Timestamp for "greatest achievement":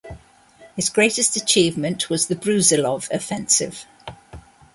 0.89-2.09